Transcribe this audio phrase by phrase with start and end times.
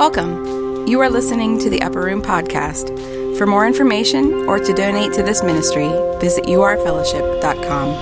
[0.00, 0.86] Welcome.
[0.88, 3.36] You are listening to the Upper Room Podcast.
[3.36, 5.88] For more information or to donate to this ministry,
[6.18, 7.94] visit urfellowship.com.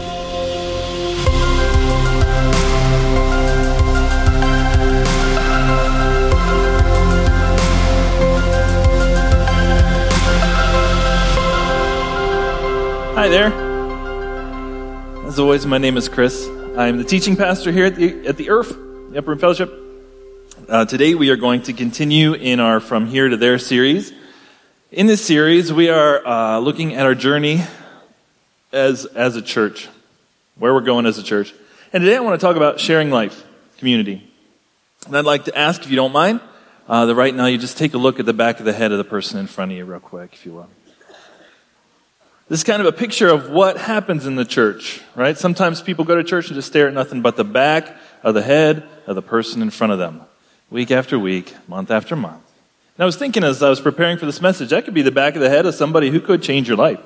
[13.16, 13.52] Hi there.
[15.26, 16.46] As always, my name is Chris.
[16.76, 19.77] I'm the teaching pastor here at the, at the URF, the Upper Room Fellowship.
[20.68, 24.12] Uh, today we are going to continue in our From Here to There series.
[24.92, 27.62] In this series, we are uh, looking at our journey
[28.70, 29.88] as, as a church,
[30.56, 31.54] where we're going as a church.
[31.90, 33.46] And today I want to talk about sharing life,
[33.78, 34.30] community.
[35.06, 36.42] And I'd like to ask, if you don't mind,
[36.86, 38.92] uh, that right now you just take a look at the back of the head
[38.92, 40.68] of the person in front of you, real quick, if you will.
[42.50, 45.38] This is kind of a picture of what happens in the church, right?
[45.38, 48.42] Sometimes people go to church and just stare at nothing but the back of the
[48.42, 50.20] head of the person in front of them,
[50.70, 52.42] week after week, month after month.
[52.96, 55.10] And I was thinking as I was preparing for this message, that could be the
[55.10, 57.00] back of the head of somebody who could change your life,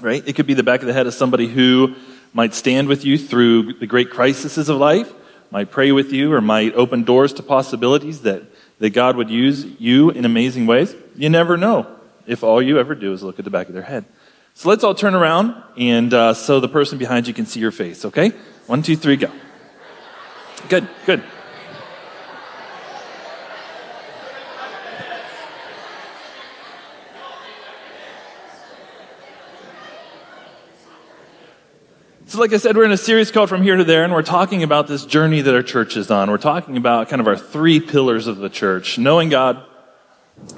[0.00, 0.26] right?
[0.26, 1.94] It could be the back of the head of somebody who
[2.32, 5.12] might stand with you through the great crises of life,
[5.50, 8.42] might pray with you, or might open doors to possibilities that,
[8.78, 10.94] that God would use you in amazing ways.
[11.14, 11.86] You never know
[12.26, 14.04] if all you ever do is look at the back of their head.
[14.54, 17.70] So let's all turn around, and uh, so the person behind you can see your
[17.70, 18.32] face, okay?
[18.66, 19.30] One, two, three, go.
[20.68, 21.22] Good, good.
[32.36, 34.20] So, like I said, we're in a series called From Here to There, and we're
[34.20, 36.30] talking about this journey that our church is on.
[36.30, 39.64] We're talking about kind of our three pillars of the church knowing God,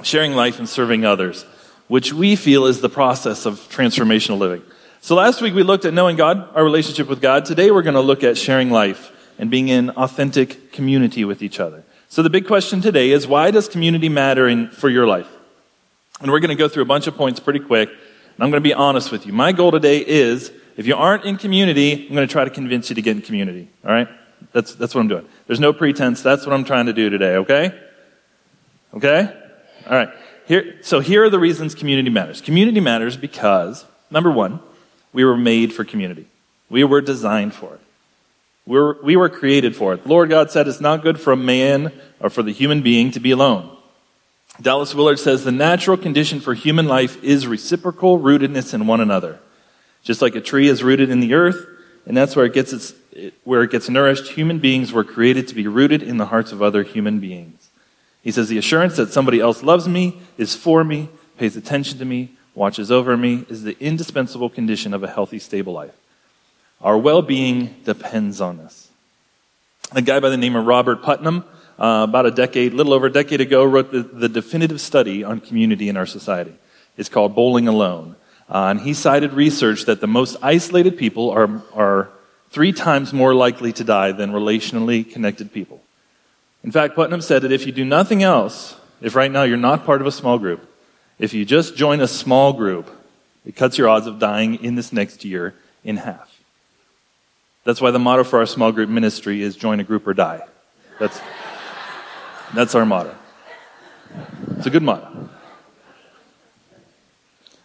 [0.03, 1.45] sharing life, and serving others
[1.87, 4.65] which we feel is the process of transformational living.
[5.03, 7.45] So last week we looked at knowing God, our relationship with God.
[7.45, 11.61] Today we're going to look at sharing life and being in authentic community with each
[11.61, 11.85] other.
[12.09, 15.29] So the big question today is why does community matter in, for your life?
[16.20, 17.89] And we're going to go through a bunch of points pretty quick.
[17.89, 19.33] And I'm going to be honest with you.
[19.33, 22.89] My goal today is if you aren't in community, I'm going to try to convince
[22.89, 23.68] you to get in community.
[23.84, 24.06] All right?
[24.52, 25.27] That's, that's what I'm doing.
[25.48, 26.22] There's no pretense.
[26.22, 27.77] That's what I'm trying to do today, okay?
[28.94, 29.28] Okay?
[29.89, 30.11] All right.
[30.46, 32.40] Here, so here are the reasons community matters.
[32.40, 34.61] Community matters because, number one,
[35.12, 36.28] we were made for community.
[36.70, 37.80] We were designed for it.
[38.64, 40.06] We were, we were created for it.
[40.06, 43.20] Lord God said it's not good for a man or for the human being to
[43.20, 43.77] be alone.
[44.60, 49.40] Dallas Willard says the natural condition for human life is reciprocal rootedness in one another.
[50.08, 51.67] Just like a tree is rooted in the earth,
[52.07, 52.95] and that's where it gets its,
[53.45, 56.63] where it gets nourished, human beings were created to be rooted in the hearts of
[56.63, 57.69] other human beings.
[58.23, 62.07] He says, The assurance that somebody else loves me, is for me, pays attention to
[62.07, 65.95] me, watches over me, is the indispensable condition of a healthy, stable life.
[66.80, 68.89] Our well being depends on this.
[69.92, 71.45] A guy by the name of Robert Putnam,
[71.79, 75.40] uh, about a decade, little over a decade ago, wrote the, the definitive study on
[75.40, 76.55] community in our society.
[76.96, 78.17] It's called Bowling Alone.
[78.48, 82.09] Uh, and he cited research that the most isolated people are, are
[82.51, 85.83] three times more likely to die than relationally connected people.
[86.64, 89.85] In fact, Putnam said that if you do nothing else, if right now you're not
[89.85, 90.67] part of a small group,
[91.19, 92.91] if you just join a small group,
[93.45, 95.55] it cuts your odds of dying in this next year
[95.85, 96.39] in half.
[97.64, 100.42] That's why the motto for our small group ministry is join a group or die.
[100.98, 101.20] That's,
[102.55, 103.14] that's our motto.
[104.57, 105.29] It's a good motto.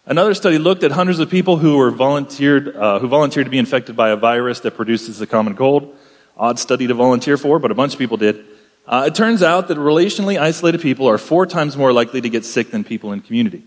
[0.05, 3.57] Another study looked at hundreds of people who were volunteered, uh, who volunteered to be
[3.57, 5.95] infected by a virus that produces the common cold.
[6.35, 8.43] Odd study to volunteer for, but a bunch of people did.
[8.85, 12.43] Uh, it turns out that relationally isolated people are four times more likely to get
[12.43, 13.63] sick than people in community.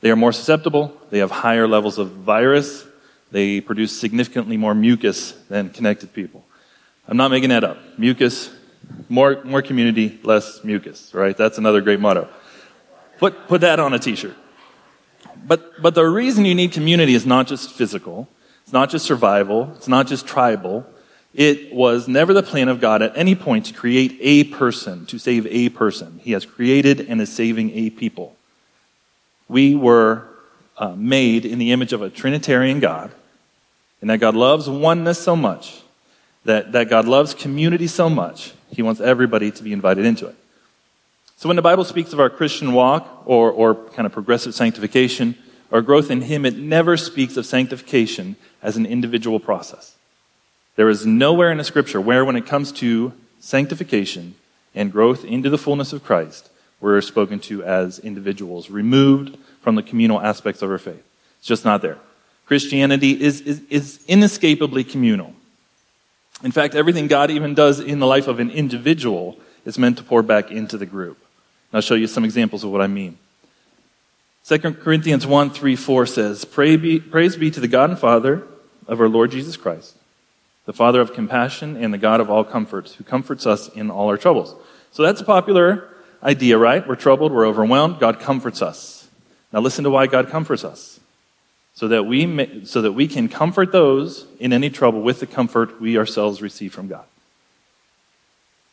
[0.00, 2.86] They are more susceptible, they have higher levels of virus,
[3.32, 6.44] they produce significantly more mucus than connected people.
[7.08, 7.78] I'm not making that up.
[7.98, 8.54] Mucus,
[9.08, 11.36] more, more community, less mucus, right?
[11.36, 12.28] That's another great motto.
[13.18, 14.36] Put, put that on a t shirt.
[15.46, 18.28] But, but the reason you need community is not just physical,
[18.62, 20.86] it's not just survival, it's not just tribal,
[21.34, 25.18] it was never the plan of God at any point to create a person, to
[25.18, 26.20] save a person.
[26.22, 28.36] He has created and is saving a people.
[29.48, 30.26] We were
[30.76, 33.12] uh, made in the image of a Trinitarian God,
[34.00, 35.82] and that God loves oneness so much,
[36.44, 40.36] that, that God loves community so much, He wants everybody to be invited into it.
[41.40, 45.36] So when the Bible speaks of our Christian walk or, or kind of progressive sanctification
[45.70, 49.96] or growth in Him, it never speaks of sanctification as an individual process.
[50.76, 54.34] There is nowhere in the scripture where, when it comes to sanctification
[54.74, 59.82] and growth into the fullness of Christ, we're spoken to as individuals, removed from the
[59.82, 61.02] communal aspects of our faith.
[61.38, 61.96] It's just not there.
[62.44, 65.32] Christianity is, is, is inescapably communal.
[66.44, 70.04] In fact, everything God even does in the life of an individual is meant to
[70.04, 71.16] pour back into the group.
[71.72, 73.18] I'll show you some examples of what I mean.
[74.44, 78.42] 2 Corinthians 1 3 4 says, be, Praise be to the God and Father
[78.88, 79.96] of our Lord Jesus Christ,
[80.64, 84.08] the Father of compassion and the God of all comfort, who comforts us in all
[84.08, 84.54] our troubles.
[84.90, 85.88] So that's a popular
[86.22, 86.86] idea, right?
[86.86, 89.08] We're troubled, we're overwhelmed, God comforts us.
[89.52, 90.98] Now listen to why God comforts us.
[91.74, 95.26] So that we may, so that we can comfort those in any trouble with the
[95.26, 97.04] comfort we ourselves receive from God.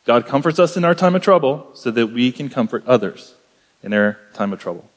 [0.04, 3.34] God comforts us in our time of trouble so that we can comfort others
[3.82, 4.88] in their time of trouble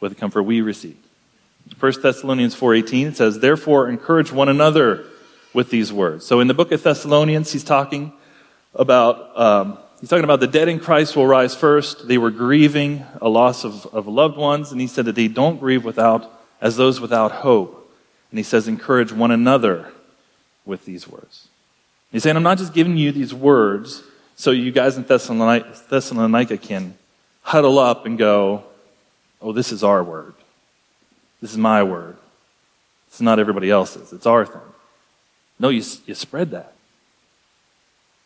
[0.00, 0.96] with the comfort we receive.
[1.78, 5.04] 1 Thessalonians 4:18 says, "Therefore encourage one another
[5.52, 8.12] with these words." So in the book of Thessalonians, he's talking
[8.74, 12.08] about um, he's talking about the dead in Christ will rise first.
[12.08, 15.58] They were grieving a loss of, of loved ones, and he said that they don't
[15.58, 17.92] grieve without as those without hope.
[18.30, 19.92] And he says, encourage one another
[20.64, 21.48] with these words.
[22.14, 24.04] He's saying, I'm not just giving you these words
[24.36, 26.94] so you guys in Thessalonica can
[27.42, 28.62] huddle up and go,
[29.42, 30.34] oh, this is our word.
[31.42, 32.16] This is my word.
[33.08, 34.12] It's not everybody else's.
[34.12, 34.60] It's our thing.
[35.58, 36.74] No, you, you spread that.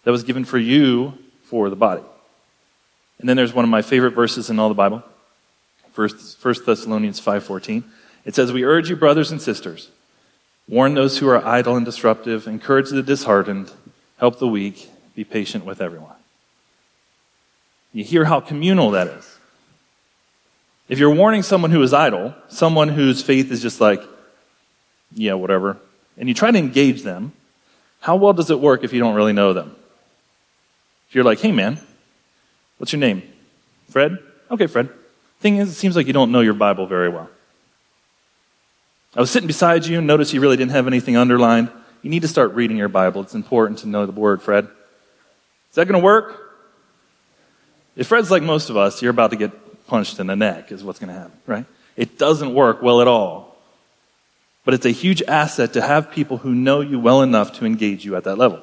[0.05, 1.15] That was given for you
[1.45, 2.05] for the body.
[3.19, 5.03] And then there's one of my favorite verses in all the Bible.
[5.93, 7.85] First, 1 Thessalonians 5.14.
[8.27, 9.89] It says, We urge you, brothers and sisters,
[10.69, 13.73] warn those who are idle and disruptive, encourage the disheartened,
[14.19, 16.15] help the weak, be patient with everyone.
[17.93, 19.39] You hear how communal that is.
[20.89, 24.03] If you're warning someone who is idle, someone whose faith is just like,
[25.15, 25.79] yeah, whatever,
[26.17, 27.33] and you try to engage them,
[28.01, 29.75] how well does it work if you don't really know them?
[31.09, 31.81] If you're like, hey man,
[32.77, 33.23] what's your name?
[33.89, 34.19] Fred?
[34.51, 34.91] Okay, Fred.
[35.41, 37.31] Thing is, it seems like you don't know your Bible very well.
[39.15, 41.71] I was sitting beside you and noticed you really didn't have anything underlined.
[42.03, 43.23] You need to start reading your Bible.
[43.23, 44.65] It's important to know the Word, Fred.
[44.65, 46.49] Is that going to work?
[47.97, 50.85] If Fred's like most of us, you're about to get punched in the neck, is
[50.85, 51.65] what's going to happen, right?
[51.97, 53.57] It doesn't work well at all.
[54.65, 58.05] But it's a huge asset to have people who know you well enough to engage
[58.05, 58.63] you at that level.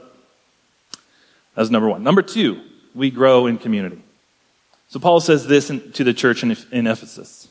[1.56, 2.04] That's number one.
[2.04, 2.62] Number two,
[2.94, 4.02] we grow in community.
[4.88, 7.48] So Paul says this in, to the church in, in Ephesus.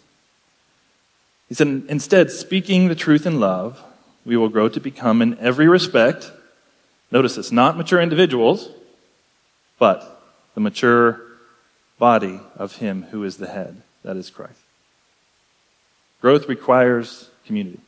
[1.49, 3.82] He said, instead, speaking the truth in love,
[4.25, 6.32] we will grow to become in every respect,
[7.11, 8.70] notice this, not mature individuals,
[9.79, 10.23] but
[10.55, 11.20] the mature
[11.99, 14.58] body of Him who is the head, that is Christ.
[16.20, 17.81] Growth requires community.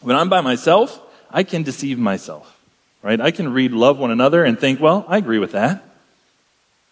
[0.00, 1.00] When I'm by myself,
[1.30, 2.58] I can deceive myself,
[3.02, 3.20] right?
[3.20, 5.84] I can read love one another and think, well, I agree with that.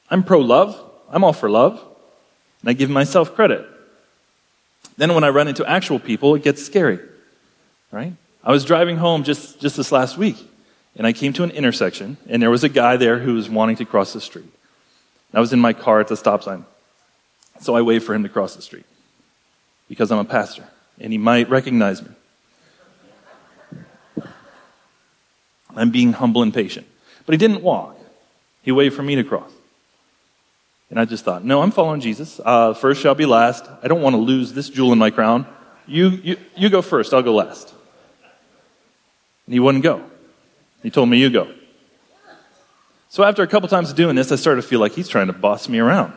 [0.08, 0.80] I'm pro love.
[1.10, 1.82] I'm all for love.
[2.60, 3.66] And I give myself credit.
[4.96, 6.98] Then when I run into actual people, it gets scary,
[7.90, 8.14] right?
[8.42, 10.36] I was driving home just, just this last week,
[10.96, 13.76] and I came to an intersection, and there was a guy there who was wanting
[13.76, 14.52] to cross the street.
[15.34, 16.64] I was in my car at the stop sign.
[17.60, 18.86] So I waved for him to cross the street
[19.88, 20.64] because I'm a pastor,
[21.00, 22.10] and he might recognize me.
[25.74, 26.86] I'm being humble and patient.
[27.26, 27.98] But he didn't walk.
[28.62, 29.50] He waved for me to cross.
[30.90, 32.40] And I just thought, no, I'm following Jesus.
[32.44, 33.68] Uh, first shall be last.
[33.82, 35.46] I don't want to lose this jewel in my crown.
[35.86, 37.72] You, you, you go first, I'll go last.
[39.46, 40.04] And he wouldn't go.
[40.82, 41.52] He told me, you go.
[43.08, 45.28] So after a couple times of doing this, I started to feel like he's trying
[45.28, 46.12] to boss me around.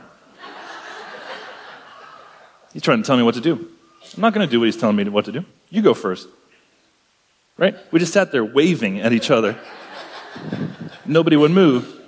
[2.74, 3.56] He's trying to tell me what to do.
[4.16, 5.46] I'm not going to do what he's telling me what to do.
[5.70, 6.28] You go first.
[7.58, 7.76] Right?
[7.92, 9.58] We just sat there waving at each other.
[11.06, 11.99] Nobody would move.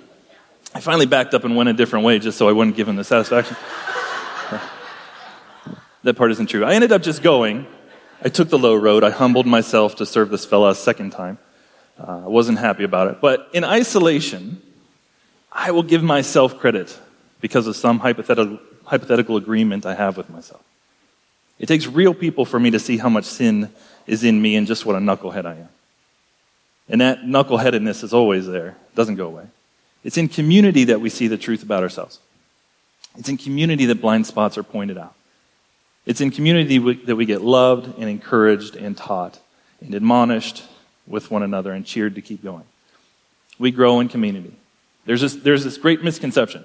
[0.74, 2.96] I finally backed up and went a different way just so I wouldn't give him
[2.96, 3.56] the satisfaction.
[6.02, 6.64] that part isn't true.
[6.64, 7.66] I ended up just going.
[8.24, 9.04] I took the low road.
[9.04, 11.38] I humbled myself to serve this fella a second time.
[11.98, 13.20] Uh, I wasn't happy about it.
[13.20, 14.62] But in isolation,
[15.50, 16.98] I will give myself credit
[17.40, 20.62] because of some hypothetical, hypothetical agreement I have with myself.
[21.58, 23.70] It takes real people for me to see how much sin
[24.06, 25.68] is in me and just what a knucklehead I am.
[26.88, 29.44] And that knuckleheadedness is always there, it doesn't go away.
[30.04, 32.18] It's in community that we see the truth about ourselves.
[33.16, 35.14] It's in community that blind spots are pointed out.
[36.06, 39.38] It's in community that we get loved and encouraged and taught
[39.80, 40.64] and admonished
[41.06, 42.64] with one another and cheered to keep going.
[43.58, 44.54] We grow in community.
[45.04, 46.64] There's this, there's this great misconception.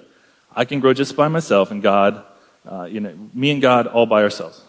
[0.54, 2.24] I can grow just by myself and God,
[2.66, 4.62] uh, you know, me and God all by ourselves.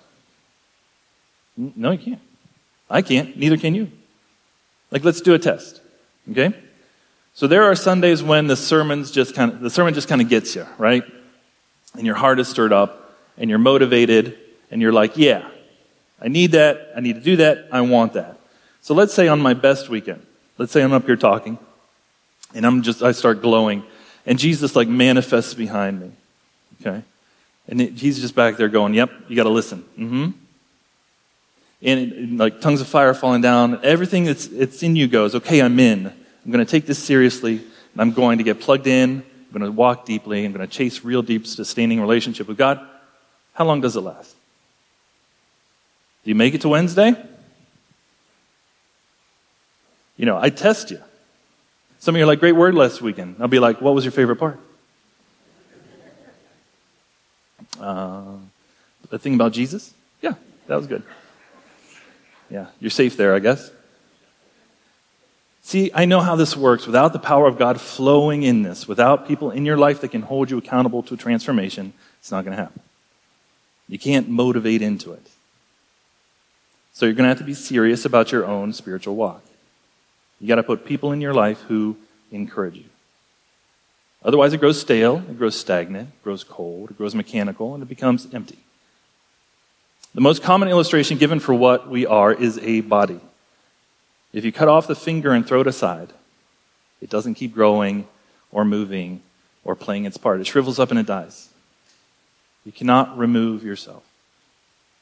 [1.58, 2.22] No, you can't.
[2.90, 3.36] I can't.
[3.38, 3.92] Neither can you.
[4.92, 5.82] Like, let's do a test.
[6.32, 6.54] Okay?
[7.34, 10.30] So there are Sundays when the sermons just kind of, the sermon just kind of
[10.30, 11.04] gets you, right?
[11.96, 14.38] And your heart is stirred up and you're motivated
[14.72, 15.50] and you're like, yeah,
[16.22, 16.92] I need that.
[16.96, 17.68] I need to do that.
[17.72, 18.40] I want that.
[18.82, 20.26] So let's say on my best weekend,
[20.58, 21.58] let's say I'm up here talking
[22.54, 23.84] and I'm just, I start glowing
[24.26, 26.12] and Jesus like manifests behind me
[26.82, 27.04] Okay?
[27.68, 29.84] And it, he's just back there going, Yep, you got to listen.
[29.98, 30.30] Mm-hmm.
[31.82, 33.80] And, and like tongues of fire falling down.
[33.84, 36.14] Everything that's it's in you goes, Okay, I'm in.
[36.46, 39.24] I'm going to take this seriously, and I'm going to get plugged in.
[39.24, 40.46] I'm going to walk deeply.
[40.46, 42.80] I'm going to chase real deep, sustaining relationship with God.
[43.54, 44.36] How long does it last?
[46.24, 47.16] Do you make it to Wednesday?
[50.18, 51.00] You know, I test you.
[52.00, 53.38] Some of you are like, great word last weekend.
[53.40, 54.60] I'll be like, what was your favorite part?
[57.80, 58.38] Uh,
[59.10, 59.94] the thing about Jesus?
[60.22, 60.34] Yeah,
[60.68, 61.04] that was good.
[62.50, 63.72] Yeah, you're safe there, I guess.
[65.70, 66.88] See, I know how this works.
[66.88, 70.24] Without the power of God flowing in this, without people in your life that can
[70.24, 72.82] hold you accountable to transformation, it's not going to happen.
[73.88, 75.22] You can't motivate into it.
[76.94, 79.44] So you're going to have to be serious about your own spiritual walk.
[80.42, 81.98] You got to put people in your life who
[82.32, 82.86] encourage you.
[84.26, 87.90] Otherwise, it grows stale, it grows stagnant, it grows cold, it grows mechanical, and it
[87.90, 88.58] becomes empty.
[90.16, 93.20] The most common illustration given for what we are is a body.
[94.32, 96.10] If you cut off the finger and throw it aside,
[97.02, 98.08] it doesn't keep growing
[98.52, 99.22] or moving
[99.64, 100.40] or playing its part.
[100.40, 101.50] It shrivels up and it dies.
[102.66, 104.04] You cannot remove yourself.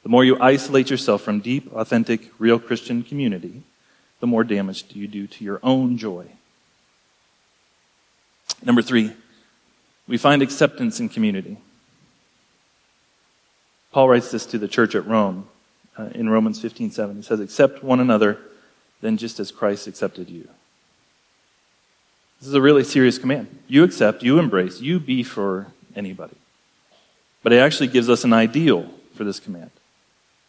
[0.02, 3.62] The more you isolate yourself from deep, authentic, real Christian community,
[4.20, 6.26] the more damage do you do to your own joy.
[8.64, 9.12] Number three,
[10.06, 11.58] we find acceptance in community.
[13.92, 15.48] Paul writes this to the church at Rome
[15.96, 17.16] uh, in Romans 15 7.
[17.16, 18.38] He says, Accept one another,
[19.00, 20.48] then just as Christ accepted you.
[22.40, 23.58] This is a really serious command.
[23.66, 26.36] You accept, you embrace, you be for anybody.
[27.42, 29.70] But it actually gives us an ideal for this command.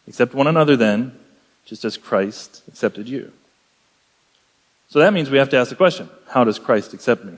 [0.06, 1.18] Accept one another then,
[1.64, 3.32] just as Christ accepted you.
[4.88, 7.34] So that means we have to ask the question how does Christ accept me?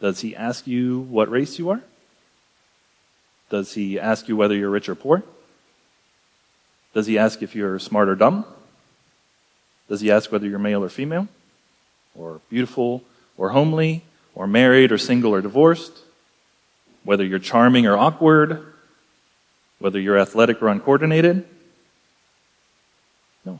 [0.00, 1.82] Does he ask you what race you are?
[3.50, 5.22] Does he ask you whether you're rich or poor?
[6.94, 8.44] Does he ask if you're smart or dumb?
[9.90, 11.26] Does he ask whether you're male or female?
[12.14, 13.02] Or beautiful
[13.36, 14.04] or homely?
[14.36, 15.98] Or married or single or divorced?
[17.02, 18.72] Whether you're charming or awkward?
[19.80, 21.44] Whether you're athletic or uncoordinated?
[23.44, 23.58] No.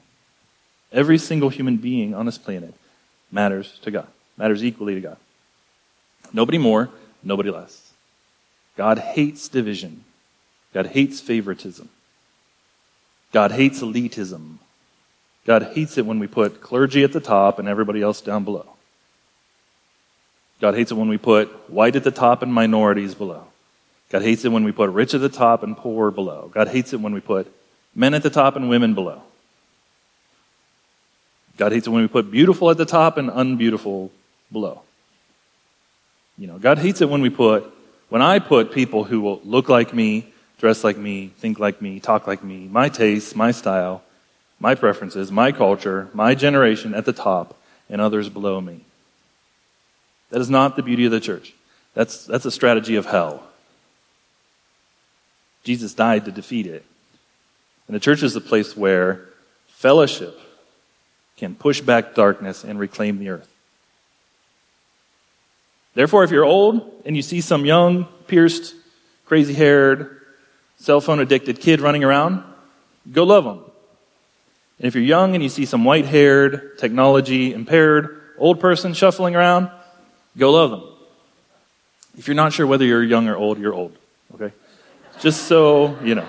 [0.93, 2.75] Every single human being on this planet
[3.33, 4.07] matters to God,
[4.37, 5.17] matters equally to God.
[6.33, 6.91] Nobody more,
[7.25, 7.91] nobody less.
[8.77, 10.05] God hates division.
[10.73, 11.89] God hates favoritism.
[13.33, 14.59] God hates elitism.
[15.47, 18.67] God hates it when we put clergy at the top and everybody else down below.
[20.61, 23.47] God hates it when we put white at the top and minorities below.
[24.11, 26.51] God hates it when we put rich at the top and poor below.
[26.53, 27.51] God hates it when we put
[27.95, 29.23] men at the top and women below.
[31.57, 34.11] God hates it when we put beautiful at the top and unbeautiful
[34.51, 34.83] below.
[36.37, 37.65] You know, God hates it when we put,
[38.09, 42.01] when I put people who will look like me, dress like me, think like me,
[42.01, 44.03] talk like me, my tastes, my style,
[44.61, 47.57] my preferences, my culture, my generation at the top,
[47.89, 48.83] and others below me.
[50.29, 51.55] That is not the beauty of the church.
[51.95, 53.43] That's, that's a strategy of hell.
[55.65, 56.85] Jesus died to defeat it.
[57.89, 59.27] And the church is the place where
[59.67, 60.39] fellowship
[61.37, 63.49] can push back darkness and reclaim the earth.
[65.95, 68.75] Therefore, if you're old and you see some young, pierced,
[69.25, 70.21] crazy haired,
[70.79, 72.45] cell phone addicted kid running around,
[73.11, 73.70] go love them.
[74.81, 79.37] And if you're young and you see some white haired, technology impaired, old person shuffling
[79.37, 79.71] around,
[80.39, 80.83] go love them.
[82.17, 83.95] If you're not sure whether you're young or old, you're old.
[84.35, 84.53] Okay?
[85.21, 86.27] Just so you know.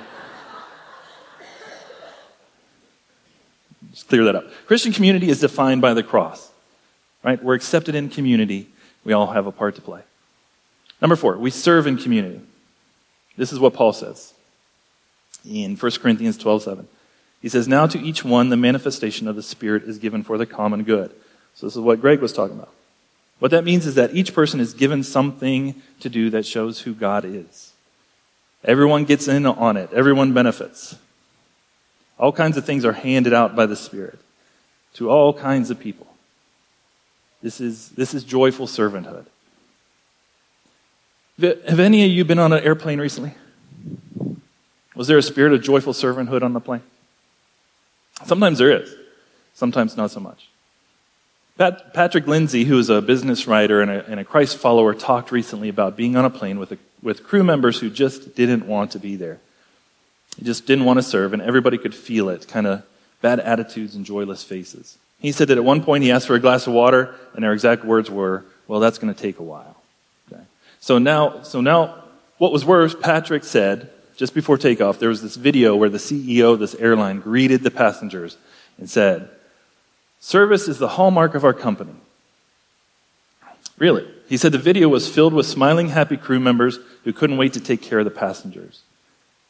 [3.91, 4.45] Just clear that up.
[4.67, 6.51] Christian community is defined by the cross.
[7.23, 7.41] Right?
[7.41, 8.67] We're accepted in community
[9.05, 10.01] we all have a part to play.
[11.01, 12.41] Number four, we serve in community.
[13.37, 14.33] This is what Paul says
[15.49, 16.87] in 1 Corinthians 12 7.
[17.41, 20.45] He says, Now to each one the manifestation of the Spirit is given for the
[20.45, 21.11] common good.
[21.55, 22.73] So this is what Greg was talking about.
[23.39, 26.93] What that means is that each person is given something to do that shows who
[26.93, 27.73] God is.
[28.63, 30.95] Everyone gets in on it, everyone benefits.
[32.19, 34.19] All kinds of things are handed out by the Spirit
[34.93, 36.07] to all kinds of people.
[37.41, 39.25] This is, this is joyful servanthood.
[41.39, 43.33] Have any of you been on an airplane recently?
[44.93, 46.83] Was there a spirit of joyful servanthood on the plane?
[48.25, 48.93] Sometimes there is,
[49.53, 50.47] sometimes not so much.
[51.57, 55.31] Pat, Patrick Lencioni, who is a business writer and a, and a, Christ follower, talked
[55.31, 58.91] recently about being on a plane with, a, with crew members who just didn't want
[58.91, 59.39] to be there.
[60.37, 62.83] He just didn't want to serve, and everybody could feel it kind of
[63.21, 64.97] bad attitudes and joyless faces.
[65.19, 67.53] He said that at one point he asked for a glass of water, and their
[67.53, 69.77] exact words were, Well, that's going to take a while.
[70.31, 70.41] Okay?
[70.79, 72.03] So now, so now,
[72.39, 76.53] what was worse, Patrick said, just before takeoff, there was this video where the CEO
[76.53, 78.37] of this airline greeted the passengers
[78.77, 79.27] and said,
[80.19, 81.95] Service is the hallmark of our company.
[83.79, 84.07] Really?
[84.29, 87.59] He said the video was filled with smiling, happy crew members who couldn't wait to
[87.59, 88.83] take care of the passengers.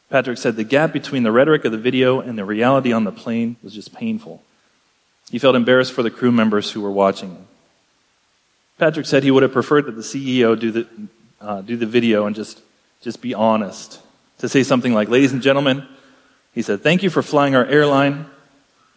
[0.10, 3.12] Patrick said the gap between the rhetoric of the video and the reality on the
[3.12, 4.42] plane was just painful.
[5.30, 7.46] He felt embarrassed for the crew members who were watching.
[8.78, 10.88] Patrick said he would have preferred that the CEO do the,
[11.42, 12.62] uh, do the video and just,
[13.02, 14.00] just be honest.
[14.42, 15.88] To say something like, Ladies and gentlemen,
[16.54, 18.26] he said, Thank you for flying our airline.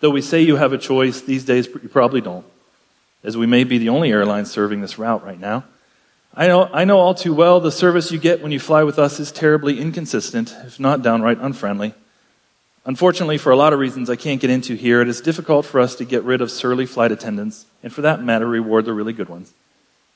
[0.01, 2.47] Though we say you have a choice, these days you probably don't,
[3.23, 5.65] as we may be the only airline serving this route right now.
[6.35, 8.99] I know, I know all too well the service you get when you fly with
[8.99, 11.95] us is terribly inconsistent, if not downright unfriendly.
[12.87, 15.79] Unfortunately, for a lot of reasons I can't get into here, it is difficult for
[15.79, 19.13] us to get rid of surly flight attendants, and for that matter, reward the really
[19.13, 19.53] good ones.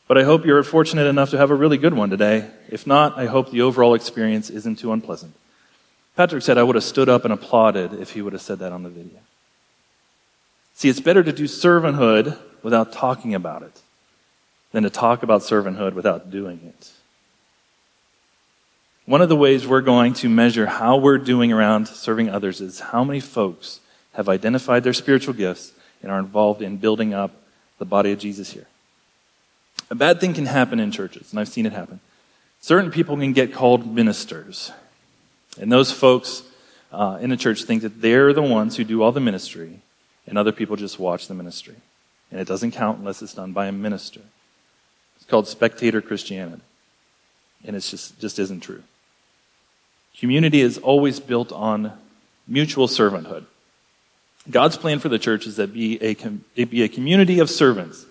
[0.08, 2.50] But I hope you're fortunate enough to have a really good one today.
[2.70, 5.34] If not, I hope the overall experience isn't too unpleasant.
[6.16, 8.72] Patrick said I would have stood up and applauded if he would have said that
[8.72, 9.20] on the video.
[10.74, 13.82] See, it's better to do servanthood without talking about it
[14.72, 16.92] than to talk about servanthood without doing it.
[19.04, 22.80] One of the ways we're going to measure how we're doing around serving others is
[22.80, 23.80] how many folks
[24.12, 25.72] have identified their spiritual gifts
[26.02, 27.30] and are involved in building up
[27.78, 28.66] the body of Jesus here.
[29.90, 32.00] A bad thing can happen in churches, and I've seen it happen.
[32.60, 34.72] Certain people can get called ministers,
[35.60, 36.42] and those folks
[36.92, 39.80] uh, in the church think that they're the ones who do all the ministry,
[40.26, 41.76] and other people just watch the ministry.
[42.30, 44.20] And it doesn't count unless it's done by a minister
[45.16, 46.62] It's called spectator Christianity.
[47.64, 48.82] And it just, just isn't true.
[50.18, 51.92] Community is always built on
[52.46, 53.44] mutual servanthood.
[54.50, 56.16] God's plan for the church is that be a,
[56.54, 58.06] it be a community of servants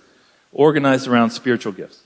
[0.51, 2.01] organized around spiritual gifts.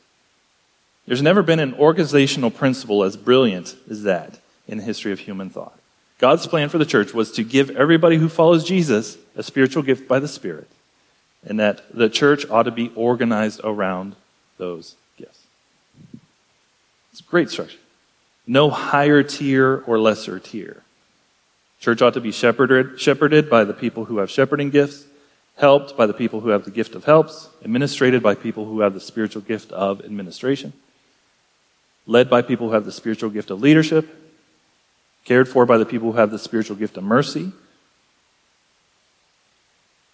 [1.05, 5.49] There's never been an organizational principle as brilliant as that in the history of human
[5.49, 5.77] thought.
[6.19, 10.07] God's plan for the church was to give everybody who follows Jesus a spiritual gift
[10.07, 10.67] by the Spirit,
[11.43, 14.15] and that the church ought to be organized around
[14.57, 15.39] those gifts.
[17.11, 17.79] it's a great structure.
[18.45, 20.83] No higher tier or lesser tier.
[21.79, 25.05] Church ought to be shepherded, shepherded by the people who have shepherding gifts,
[25.61, 28.95] helped by the people who have the gift of helps, administrated by people who have
[28.95, 30.73] the spiritual gift of administration,
[32.07, 34.09] led by people who have the spiritual gift of leadership,
[35.23, 37.51] cared for by the people who have the spiritual gift of mercy.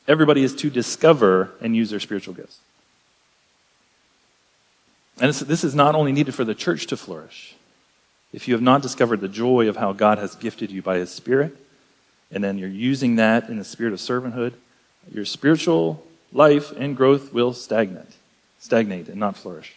[0.06, 2.60] Everybody is to discover and use their spiritual gifts.
[5.22, 7.56] And this is not only needed for the church to flourish.
[8.34, 11.10] If you have not discovered the joy of how God has gifted you by His
[11.10, 11.56] Spirit,
[12.32, 14.54] and then you're using that in the spirit of servanthood,
[15.14, 18.16] your spiritual life and growth will stagnate,
[18.60, 19.74] stagnate and not flourish.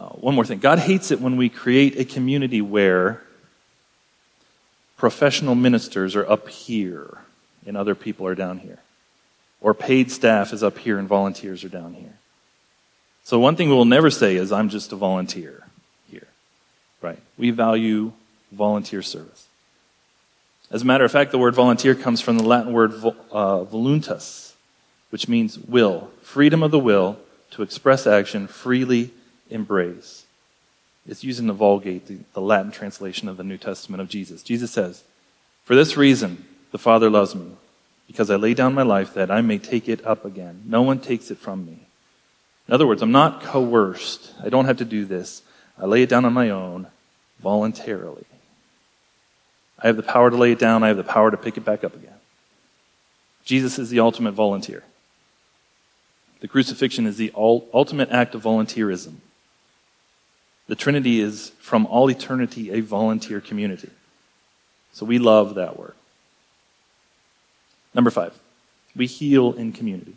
[0.00, 3.22] Uh, one more thing God hates it when we create a community where
[4.96, 7.18] professional ministers are up here
[7.66, 8.78] and other people are down here,
[9.60, 12.14] or paid staff is up here and volunteers are down here.
[13.24, 15.66] So, one thing we will never say is, I'm just a volunteer
[16.10, 16.28] here.
[17.02, 17.18] Right?
[17.36, 18.12] We value
[18.52, 19.47] volunteer service.
[20.70, 22.92] As a matter of fact, the word volunteer comes from the Latin word
[23.32, 24.54] uh, voluntas,
[25.10, 27.18] which means will, freedom of the will
[27.52, 29.10] to express action, freely
[29.48, 30.26] embrace.
[31.06, 34.42] It's used in the Vulgate, the, the Latin translation of the New Testament of Jesus.
[34.42, 35.02] Jesus says,
[35.64, 37.52] For this reason, the Father loves me,
[38.06, 40.64] because I lay down my life that I may take it up again.
[40.66, 41.86] No one takes it from me.
[42.66, 44.34] In other words, I'm not coerced.
[44.44, 45.40] I don't have to do this.
[45.78, 46.88] I lay it down on my own
[47.40, 48.26] voluntarily.
[49.80, 51.64] I have the power to lay it down, I have the power to pick it
[51.64, 52.14] back up again.
[53.44, 54.82] Jesus is the ultimate volunteer.
[56.40, 59.14] The crucifixion is the ultimate act of volunteerism.
[60.66, 63.90] The Trinity is from all eternity a volunteer community.
[64.92, 65.94] So we love that word.
[67.94, 68.38] Number five,
[68.94, 70.14] we heal in community.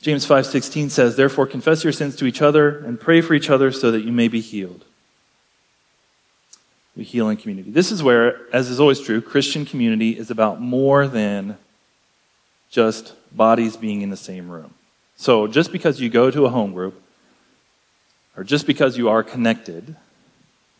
[0.00, 3.70] James 5:16 says, "Therefore confess your sins to each other and pray for each other
[3.72, 4.84] so that you may be healed."
[6.98, 7.70] We heal in community.
[7.70, 11.56] This is where, as is always true, Christian community is about more than
[12.70, 14.74] just bodies being in the same room.
[15.16, 17.00] So just because you go to a home group
[18.36, 19.94] or just because you are connected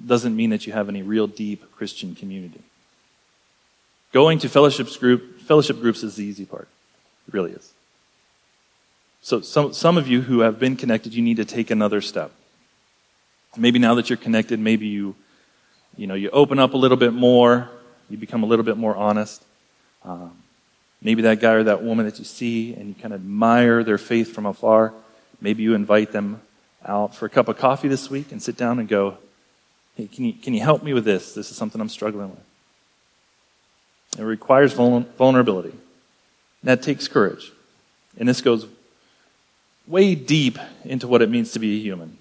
[0.04, 2.62] doesn't mean that you have any real deep Christian community.
[4.12, 6.66] Going to fellowships group, fellowship groups is the easy part.
[7.28, 7.72] It really is.
[9.22, 12.32] So some, some of you who have been connected, you need to take another step.
[13.56, 15.14] Maybe now that you're connected, maybe you,
[15.98, 17.68] you know, you open up a little bit more,
[18.08, 19.42] you become a little bit more honest.
[20.04, 20.32] Um,
[21.02, 23.98] maybe that guy or that woman that you see and you kind of admire their
[23.98, 24.94] faith from afar.
[25.40, 26.40] Maybe you invite them
[26.86, 29.18] out for a cup of coffee this week and sit down and go,
[29.96, 31.34] hey, can you, can you help me with this?
[31.34, 32.44] This is something I'm struggling with.
[34.18, 35.74] It requires vulnerability.
[36.62, 37.52] That takes courage.
[38.18, 38.66] And this goes
[39.86, 42.16] way deep into what it means to be a human.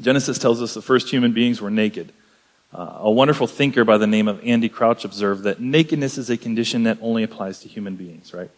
[0.00, 2.12] Genesis tells us the first human beings were naked.
[2.74, 6.36] Uh, a wonderful thinker by the name of Andy Crouch observed that nakedness is a
[6.36, 8.50] condition that only applies to human beings, right?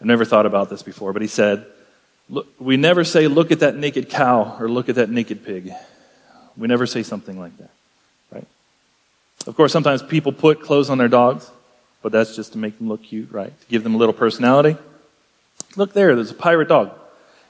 [0.00, 1.66] I've never thought about this before, but he said,
[2.28, 5.72] look, we never say, look at that naked cow or look at that naked pig.
[6.56, 7.70] We never say something like that,
[8.30, 8.46] right?
[9.46, 11.50] Of course, sometimes people put clothes on their dogs,
[12.02, 13.58] but that's just to make them look cute, right?
[13.60, 14.76] To give them a little personality.
[15.76, 16.92] Look there, there's a pirate dog.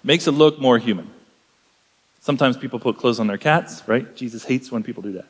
[0.02, 1.10] Makes it look more human.
[2.20, 4.16] Sometimes people put clothes on their cats, right?
[4.16, 5.26] Jesus hates when people do that.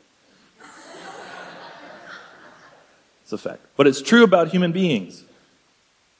[3.27, 3.59] It's a fact.
[3.75, 5.21] But it's true about human beings.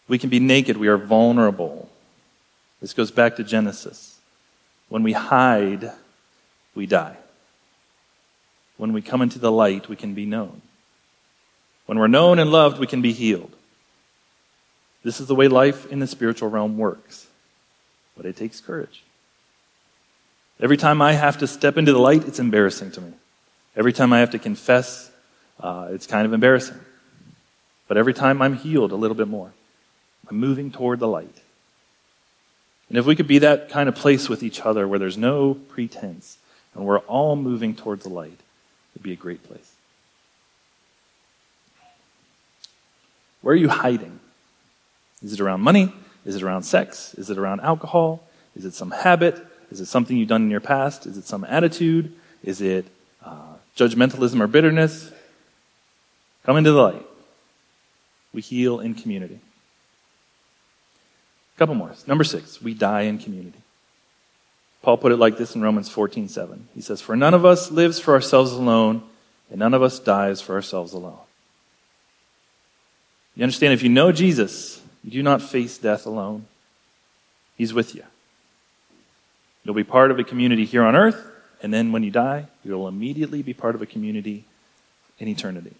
[0.10, 1.88] We can be naked, we are vulnerable.
[2.82, 4.20] This goes back to Genesis.
[4.90, 5.90] When we hide,
[6.76, 7.16] we die.
[8.76, 10.62] When we come into the light, we can be known.
[11.86, 13.56] When we're known and loved, we can be healed.
[15.02, 17.28] This is the way life in the spiritual realm works.
[18.18, 19.02] But it takes courage.
[20.60, 23.14] Every time I have to step into the light, it's embarrassing to me.
[23.78, 25.10] Every time I have to confess,
[25.62, 26.82] uh, it's kind of embarrassing.
[27.88, 29.54] But every time I'm healed a little bit more,
[30.30, 31.42] I'm moving toward the light.
[32.90, 35.54] And if we could be that kind of place with each other where there's no
[35.54, 36.38] pretense
[36.74, 38.40] and we're all moving towards the light,
[38.94, 39.74] it'd be a great place.
[43.42, 44.20] Where are you hiding?
[45.24, 45.94] Is it around money?
[46.26, 47.14] Is it around sex?
[47.16, 48.24] Is it around alcohol?
[48.56, 49.46] Is it some habit?
[49.72, 51.06] Is it something you've done in your past?
[51.06, 52.14] Is it some attitude?
[52.44, 52.86] Is it
[53.24, 55.12] uh, judgmentalism or bitterness?
[56.46, 57.06] Come into the light.
[58.34, 59.40] We heal in community.
[61.56, 61.92] A couple more.
[62.06, 63.60] Number six, we die in community.
[64.84, 66.68] Paul put it like this in Romans 14 7.
[66.76, 69.02] He says, For none of us lives for ourselves alone,
[69.50, 71.18] and none of us dies for ourselves alone.
[73.36, 76.46] You understand, if you know Jesus, you do not face death alone.
[77.58, 78.04] He's with you.
[79.64, 81.22] You'll be part of a community here on earth,
[81.62, 84.46] and then when you die, you'll immediately be part of a community
[85.20, 85.74] in eternity.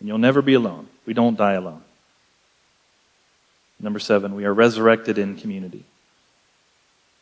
[0.00, 0.88] And you'll never be alone.
[1.06, 1.82] We don't die alone.
[3.80, 5.84] Number seven, we are resurrected in community.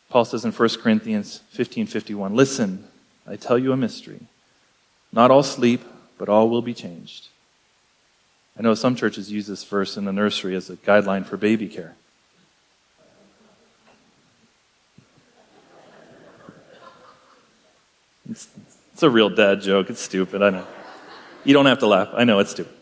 [0.08, 2.88] Paul says in 1 Corinthians 15:51, "Listen,
[3.26, 4.20] I tell you a mystery.
[5.12, 5.82] Not all sleep,
[6.16, 7.28] but all will be changed."
[8.58, 11.68] I know some churches use this verse in the nursery as a guideline for baby
[11.68, 11.94] care.
[18.30, 18.48] It's,
[18.92, 19.90] it's a real dad joke.
[19.90, 20.42] It's stupid.
[20.42, 20.66] I know.
[21.44, 22.08] You don't have to laugh.
[22.14, 22.75] I know it's stupid.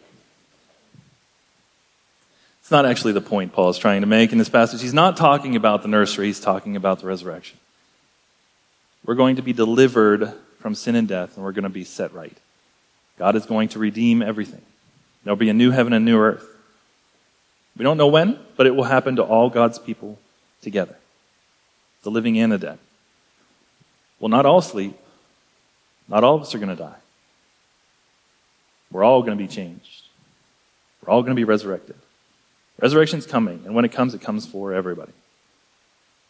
[2.65, 4.81] It's not actually the point Paul is trying to make in this passage.
[4.81, 7.59] He's not talking about the nursery, he's talking about the resurrection.
[9.05, 12.15] We're going to be delivered from sin and death, and we're going to be set
[12.15, 12.35] right.
[13.19, 14.63] God is going to redeem everything.
[15.25, 16.47] There'll be a new heaven and new earth.
[17.77, 20.19] We don't know when, but it will happen to all God's people
[20.63, 20.97] together
[22.03, 22.79] the living and the dead.
[24.19, 24.97] Well, not all sleep,
[26.09, 26.97] not all of us are going to die.
[28.91, 30.05] We're all going to be changed.
[31.03, 31.97] We're all going to be resurrected.
[32.81, 35.13] Resurrection's coming, and when it comes, it comes for everybody.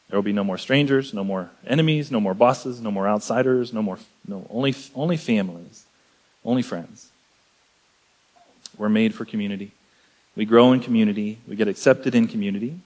[0.08, 3.72] There will be no more strangers, no more enemies, no more bosses, no more outsiders,
[3.72, 5.84] no more no only only families,
[6.44, 7.10] only friends.
[8.76, 9.72] We're made for community.
[10.36, 12.80] We grow in community, we get accepted in community,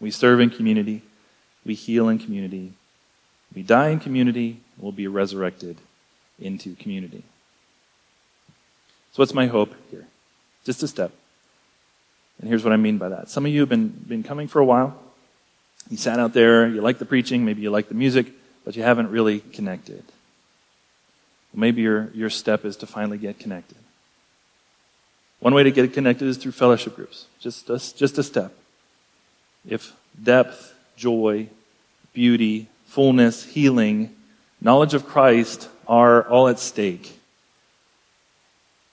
[0.00, 1.02] we serve in community,
[1.64, 2.72] we heal in community,
[3.54, 5.76] we die in community, we'll be resurrected
[6.38, 7.22] into community.
[9.12, 10.06] So, what's my hope here?
[10.64, 11.12] Just a step.
[12.40, 13.28] And here's what I mean by that.
[13.28, 14.98] Some of you have been, been coming for a while.
[15.90, 18.26] You sat out there, you like the preaching, maybe you like the music,
[18.64, 20.02] but you haven't really connected.
[21.52, 23.76] Well, maybe your, your step is to finally get connected.
[25.40, 27.26] One way to get connected is through fellowship groups.
[27.38, 28.54] Just a, just a step.
[29.68, 31.48] If depth, joy,
[32.14, 34.14] beauty, fullness, healing,
[34.60, 37.18] knowledge of Christ are all at stake,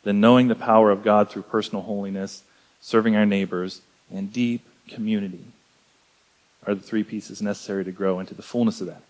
[0.03, 2.43] then knowing the power of God through personal holiness,
[2.81, 5.45] serving our neighbors, and deep community
[6.67, 9.01] are the three pieces necessary to grow into the fullness of that.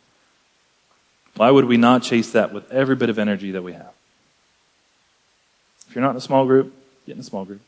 [1.35, 3.93] Why would we not chase that with every bit of energy that we have?
[5.87, 6.73] If you're not in a small group,
[7.05, 7.61] get in a small group.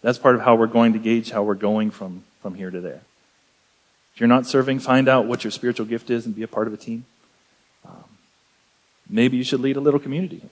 [0.00, 2.80] That's part of how we're going to gauge how we're going from, from here to
[2.80, 3.02] there.
[4.14, 6.66] If you're not serving, find out what your spiritual gift is and be a part
[6.66, 7.04] of a team.
[7.84, 8.04] Um,
[9.08, 10.42] maybe you should lead a little community.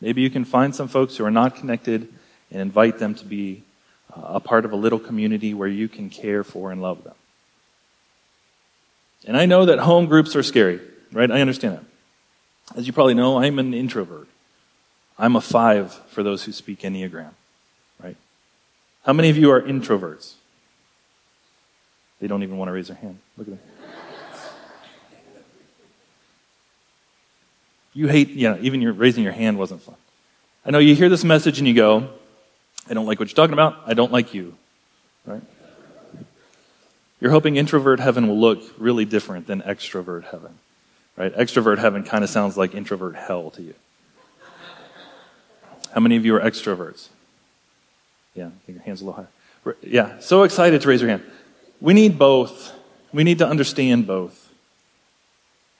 [0.00, 2.08] Maybe you can find some folks who are not connected
[2.50, 3.62] and invite them to be
[4.14, 7.14] uh, a part of a little community where you can care for and love them.
[9.26, 10.80] And I know that home groups are scary,
[11.12, 11.30] right?
[11.30, 11.84] I understand that.
[12.78, 14.28] As you probably know, I'm an introvert.
[15.18, 17.32] I'm a five for those who speak Enneagram,
[18.02, 18.16] right?
[19.04, 20.34] How many of you are introverts?
[22.20, 23.18] They don't even want to raise their hand.
[23.36, 23.60] Look at them.
[27.94, 29.96] You hate, know, even your raising your hand wasn't fun.
[30.64, 32.10] I know you hear this message and you go,
[32.88, 33.82] I don't like what you're talking about.
[33.86, 34.54] I don't like you.
[35.26, 35.42] Right?
[37.20, 40.54] You're hoping introvert heaven will look really different than extrovert heaven.
[41.16, 41.34] Right?
[41.34, 43.74] Extrovert heaven kind of sounds like introvert hell to you.
[45.92, 47.08] How many of you are extroverts?
[48.34, 49.24] Yeah, I think your hand's a little
[49.64, 49.76] higher.
[49.82, 51.24] Yeah, so excited to raise your hand.
[51.80, 52.72] We need both.
[53.12, 54.52] We need to understand both.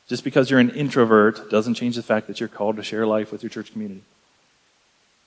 [0.08, 3.30] Just because you're an introvert doesn't change the fact that you're called to share life
[3.30, 4.02] with your church community.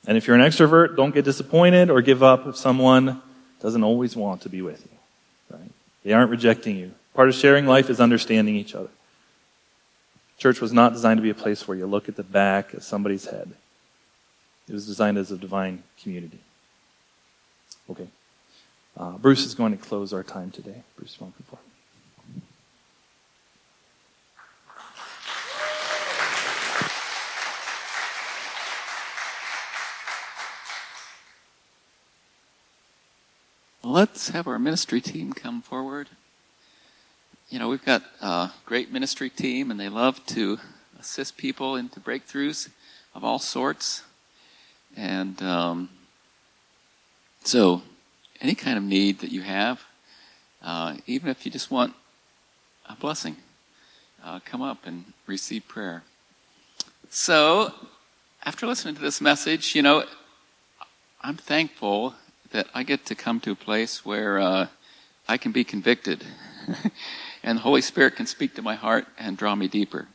[0.07, 3.21] And if you're an extrovert, don't get disappointed or give up if someone
[3.61, 5.57] doesn't always want to be with you.
[5.57, 5.71] Right?
[6.03, 6.91] They aren't rejecting you.
[7.13, 8.89] Part of sharing life is understanding each other.
[10.37, 12.83] Church was not designed to be a place where you look at the back of
[12.83, 13.51] somebody's head.
[14.67, 16.39] It was designed as a divine community.
[17.89, 18.07] Okay.
[18.97, 20.83] Uh, Bruce is going to close our time today.
[20.97, 21.33] Bruce, one
[33.83, 36.09] let's have our ministry team come forward.
[37.49, 40.59] You know, we've got a great ministry team, and they love to
[40.99, 42.69] assist people into breakthroughs
[43.15, 44.03] of all sorts.
[44.95, 45.89] And um,
[47.43, 47.81] so,
[48.39, 49.83] any kind of need that you have,
[50.61, 51.93] uh, even if you just want
[52.87, 53.37] a blessing,
[54.23, 56.03] uh, come up and receive prayer.
[57.09, 57.73] So,
[58.43, 60.05] after listening to this message, you know,
[61.21, 62.15] I'm thankful
[62.51, 64.67] that I get to come to a place where uh,
[65.27, 66.23] I can be convicted,
[67.43, 70.07] and the Holy Spirit can speak to my heart and draw me deeper.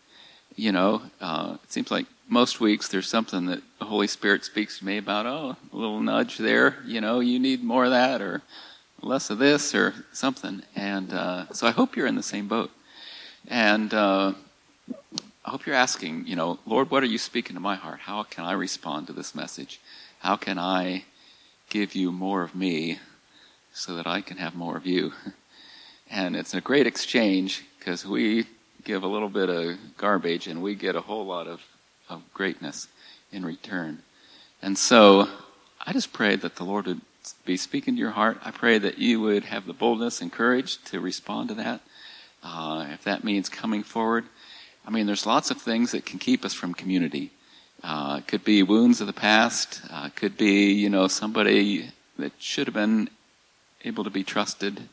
[0.55, 4.79] You know, uh, it seems like most weeks there's something that the Holy Spirit speaks
[4.79, 5.27] to me about.
[5.27, 6.77] Oh, a little nudge there.
[6.85, 8.43] You know, you need more of that, or
[9.03, 10.63] less of this, or something.
[10.75, 12.71] And uh, so I hope you're in the same boat.
[13.49, 14.33] And uh,
[15.45, 18.01] I hope you're asking, you know, Lord, what are you speaking to my heart?
[18.01, 19.81] How can I respond to this message?
[20.21, 21.05] How can I
[21.77, 22.99] give you more of me
[23.75, 25.13] so that I can have more of you.
[26.11, 28.47] And it's a great exchange because we
[28.85, 31.61] give a little bit of garbage and we get a whole lot of,
[32.09, 32.89] of greatness
[33.31, 33.99] in return.
[34.63, 35.29] And so
[35.87, 37.03] I just pray that the Lord would
[37.45, 38.39] be speaking to your heart.
[38.43, 41.83] I pray that you would have the boldness and courage to respond to that.
[42.43, 44.25] Uh, if that means coming forward.
[44.87, 47.33] I mean, there's lots of things that can keep us from community.
[47.83, 49.83] Uh, it could be wounds of the past.
[49.91, 53.09] Uh, could be, you know, somebody that should have been
[53.85, 54.89] able to be trusted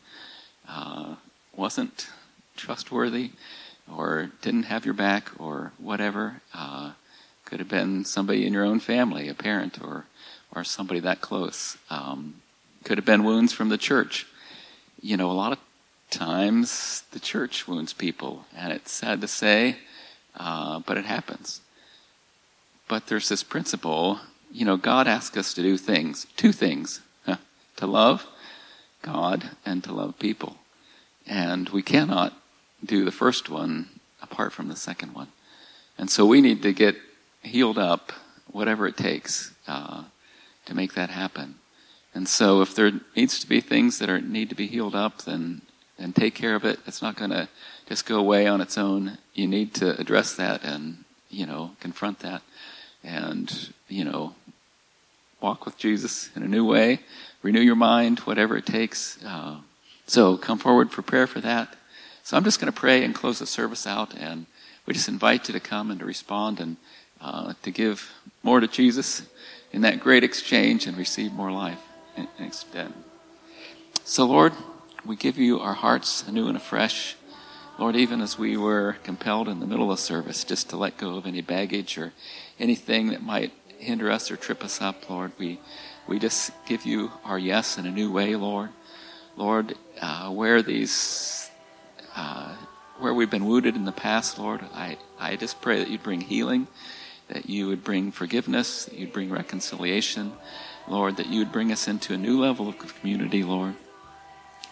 [0.68, 1.16] uh,
[1.56, 2.08] wasn't
[2.56, 3.32] trustworthy
[3.92, 6.42] or didn't have your back or whatever.
[6.54, 6.92] Uh,
[7.46, 10.06] could have been somebody in your own family, a parent or,
[10.56, 11.78] or somebody that close.
[11.90, 12.36] Um,
[12.84, 14.26] could have been wounds from the church.
[15.02, 15.60] You know, a lot of
[16.10, 19.78] times the church wounds people, and it's sad to say,
[20.36, 21.62] uh, but it happens.
[22.94, 24.20] But there's this principle,
[24.52, 27.38] you know, God asks us to do things, two things huh?
[27.78, 28.28] to love
[29.02, 30.58] God and to love people.
[31.26, 32.34] And we cannot
[32.86, 35.30] do the first one apart from the second one.
[35.98, 36.96] And so we need to get
[37.42, 38.12] healed up,
[38.52, 40.04] whatever it takes, uh,
[40.68, 41.56] to make that happen.
[42.14, 45.24] And so if there needs to be things that are, need to be healed up,
[45.24, 45.64] then,
[45.98, 46.78] then take care of it.
[46.86, 47.50] It's not going to
[47.90, 49.18] just go away on its own.
[49.34, 52.44] You need to address that and, you know, confront that
[53.04, 54.34] and, you know,
[55.42, 57.00] walk with Jesus in a new way,
[57.42, 59.24] renew your mind, whatever it takes.
[59.24, 59.58] Uh,
[60.08, 61.76] so come forward for prayer for that.
[62.24, 64.46] So I'm just going to pray and close the service out, and
[64.86, 66.78] we just invite you to come and to respond and
[67.20, 68.12] uh, to give
[68.42, 69.24] more to Jesus
[69.72, 71.80] in that great exchange and receive more life.
[74.06, 74.54] So, Lord,
[75.06, 77.16] we give you our hearts anew and afresh.
[77.80, 81.16] Lord, even as we were compelled in the middle of service just to let go
[81.16, 82.14] of any baggage or
[82.60, 85.60] anything that might hinder us or trip us up, Lord, we,
[86.08, 88.70] we just give you our yes in a new way, Lord.
[89.36, 91.50] Lord, uh, where these,
[92.16, 92.56] uh,
[93.00, 96.22] where we've been wounded in the past, Lord, I, I just pray that you'd bring
[96.22, 96.68] healing,
[97.28, 100.34] that you would bring forgiveness, that you'd bring reconciliation,
[100.88, 103.76] Lord, that you would bring us into a new level of community, Lord.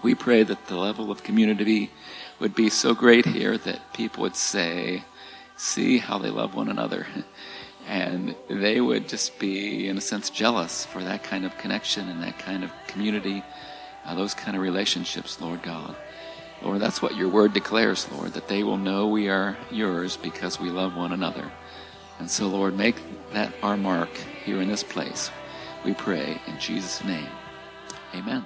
[0.03, 1.91] We pray that the level of community
[2.39, 5.03] would be so great here that people would say,
[5.57, 7.05] see how they love one another.
[7.87, 12.21] And they would just be, in a sense, jealous for that kind of connection and
[12.23, 13.43] that kind of community,
[14.05, 15.95] uh, those kind of relationships, Lord God.
[16.61, 20.59] Lord, that's what your word declares, Lord, that they will know we are yours because
[20.59, 21.51] we love one another.
[22.19, 22.95] And so, Lord, make
[23.33, 24.09] that our mark
[24.45, 25.31] here in this place.
[25.83, 27.29] We pray in Jesus' name.
[28.13, 28.45] Amen.